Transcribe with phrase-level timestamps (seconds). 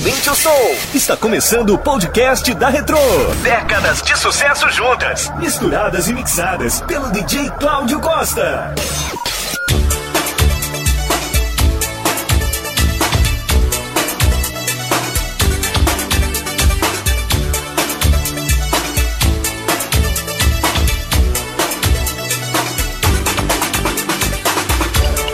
[0.00, 0.76] Aumente o som.
[0.94, 2.96] Está começando o podcast da Retro.
[3.42, 8.74] Décadas de sucesso juntas, misturadas e mixadas pelo DJ Cláudio Costa.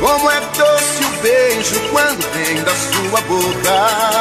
[0.00, 4.15] Como é doce o beijo quando vem da sua boca.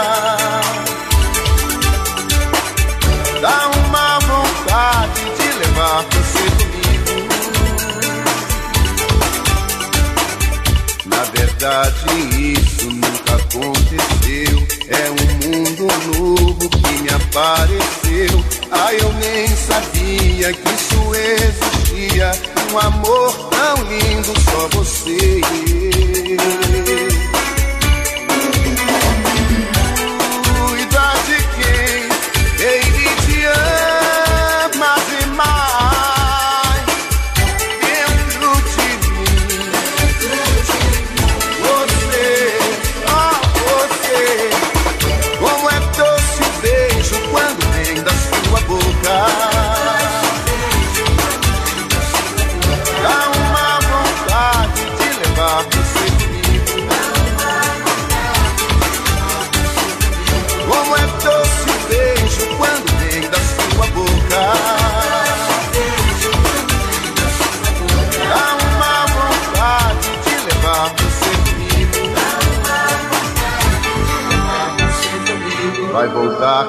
[11.66, 14.68] Verdade, isso nunca aconteceu.
[14.88, 18.46] É um mundo novo que me apareceu.
[18.72, 22.32] Ah, eu nem sabia que isso existia.
[22.72, 27.35] Um amor tão lindo, só você e eu.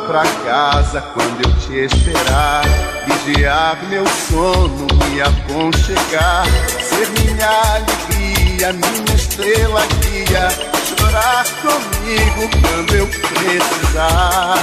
[0.07, 2.62] Pra casa quando eu te esperar.
[3.07, 6.47] Vigiar meu sono, me aconchegar.
[6.81, 10.48] Ser minha alegria, minha estrela guia.
[10.85, 14.57] Chorar comigo quando eu precisar.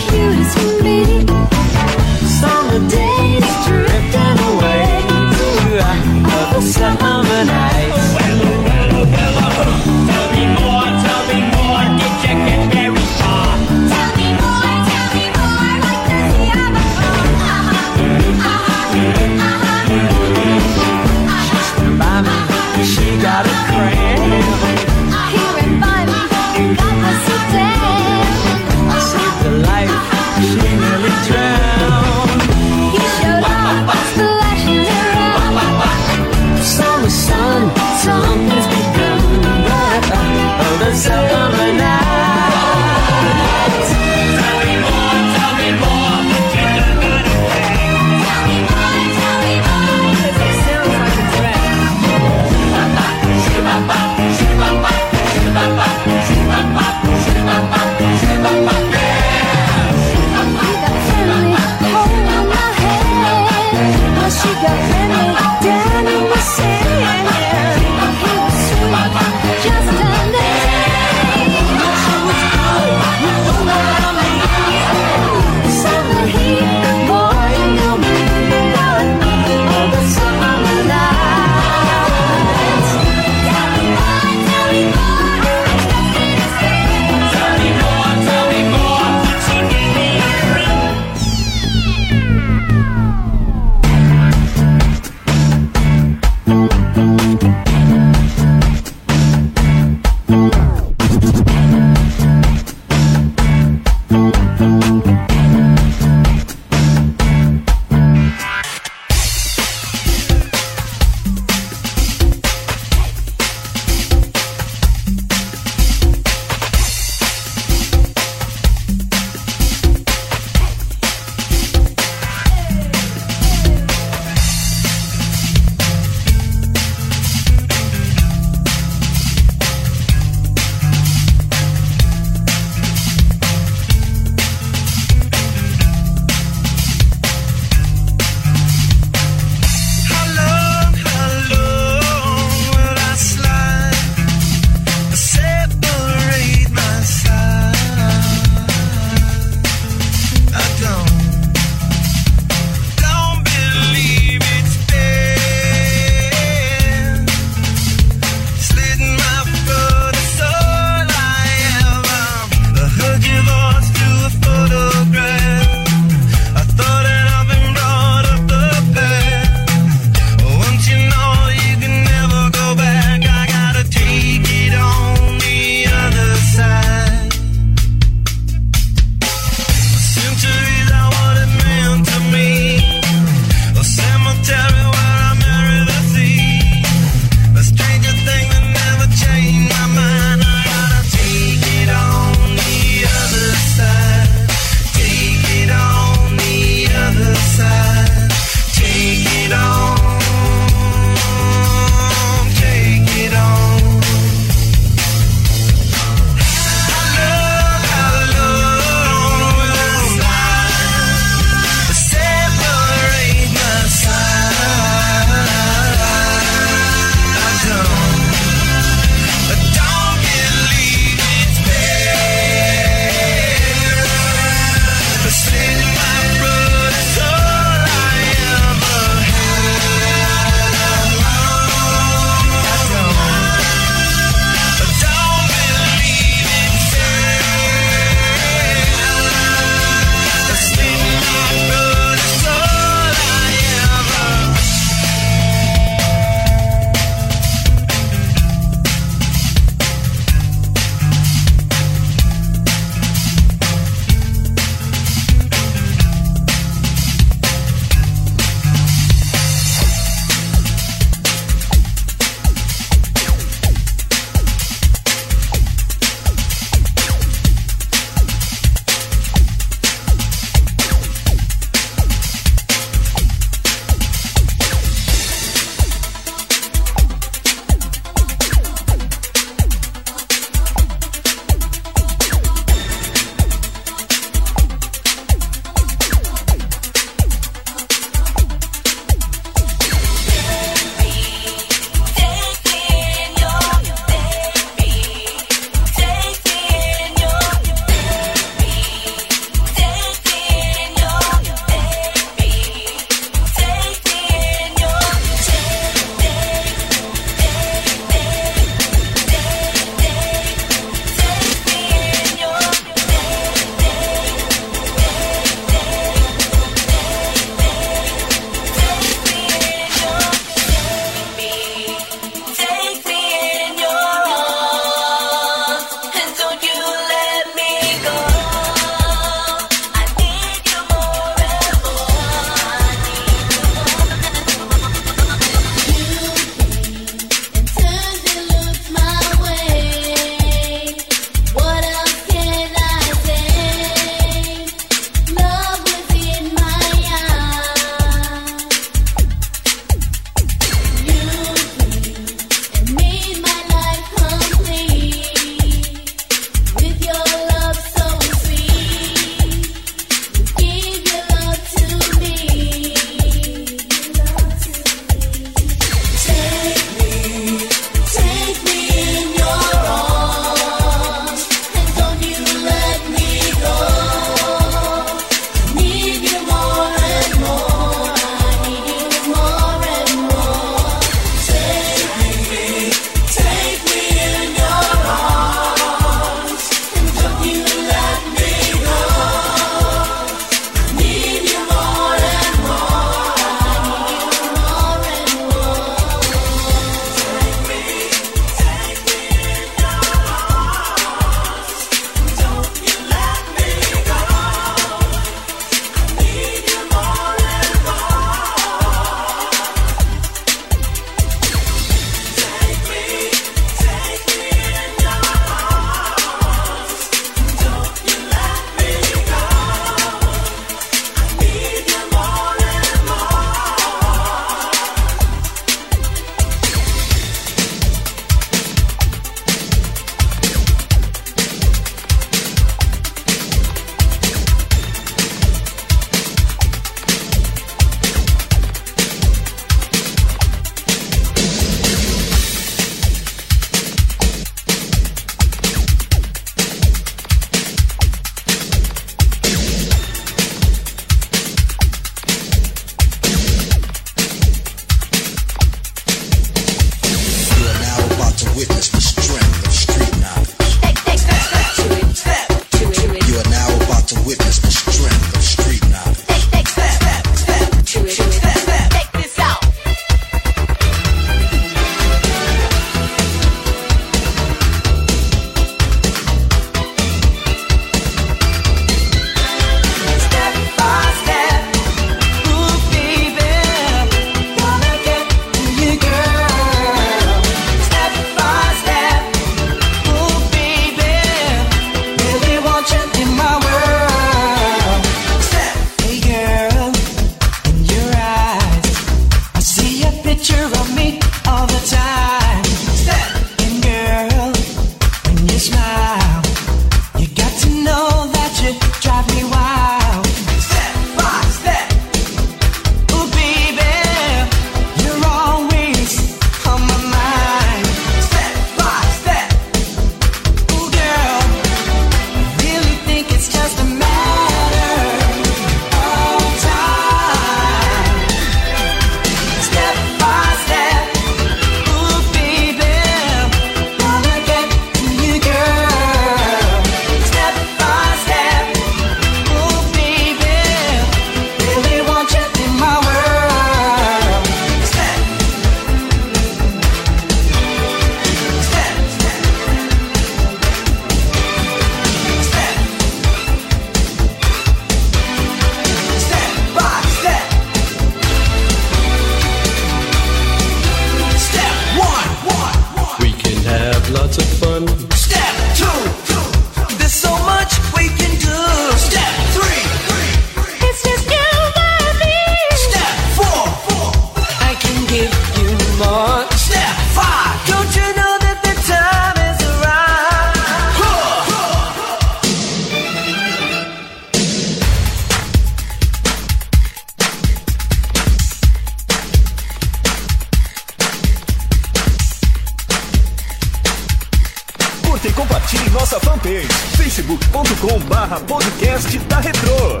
[596.41, 596.67] Fanpage.
[596.97, 600.00] facebook.com barra podcast da Retro.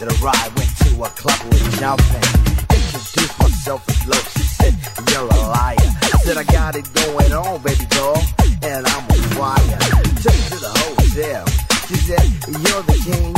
[0.00, 2.24] Got the ride, went to a club with jumping.
[2.72, 4.74] Introduced myself as low, she said,
[5.10, 5.76] You're a liar.
[6.24, 8.22] Said, I got it going on, baby doll,
[8.62, 9.78] and I'm on fire.
[10.22, 11.46] Took to the hotel.
[11.88, 13.34] She said, You're the king.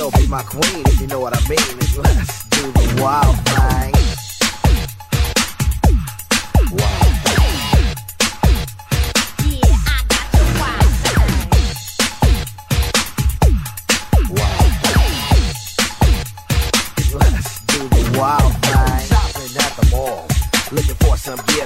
[0.00, 1.78] "Oh, Be my queen, if you know what I mean.
[1.96, 4.07] Let's do the wild thing.